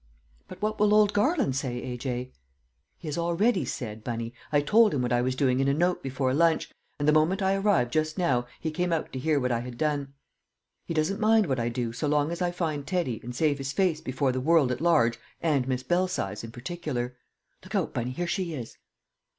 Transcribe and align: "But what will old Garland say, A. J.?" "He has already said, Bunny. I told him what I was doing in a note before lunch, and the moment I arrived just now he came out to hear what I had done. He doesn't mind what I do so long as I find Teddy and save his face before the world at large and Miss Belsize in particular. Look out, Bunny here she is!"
"But 0.47 0.59
what 0.63 0.79
will 0.79 0.95
old 0.95 1.13
Garland 1.13 1.55
say, 1.55 1.79
A. 1.83 1.95
J.?" 1.95 2.31
"He 2.97 3.07
has 3.07 3.19
already 3.19 3.63
said, 3.65 4.03
Bunny. 4.03 4.33
I 4.51 4.59
told 4.61 4.95
him 4.95 5.03
what 5.03 5.13
I 5.13 5.21
was 5.21 5.35
doing 5.35 5.59
in 5.59 5.67
a 5.67 5.75
note 5.75 6.01
before 6.01 6.33
lunch, 6.33 6.71
and 6.97 7.07
the 7.07 7.11
moment 7.13 7.43
I 7.43 7.53
arrived 7.53 7.93
just 7.93 8.17
now 8.17 8.47
he 8.59 8.71
came 8.71 8.91
out 8.91 9.13
to 9.13 9.19
hear 9.19 9.39
what 9.39 9.51
I 9.51 9.59
had 9.59 9.77
done. 9.77 10.15
He 10.87 10.95
doesn't 10.95 11.19
mind 11.19 11.45
what 11.45 11.59
I 11.59 11.69
do 11.69 11.93
so 11.93 12.07
long 12.07 12.31
as 12.31 12.41
I 12.41 12.49
find 12.49 12.87
Teddy 12.87 13.19
and 13.21 13.35
save 13.35 13.59
his 13.59 13.73
face 13.73 14.01
before 14.01 14.31
the 14.31 14.41
world 14.41 14.71
at 14.71 14.81
large 14.81 15.19
and 15.39 15.67
Miss 15.67 15.83
Belsize 15.83 16.43
in 16.43 16.51
particular. 16.51 17.15
Look 17.63 17.75
out, 17.75 17.93
Bunny 17.93 18.09
here 18.09 18.25
she 18.25 18.55
is!" 18.55 18.79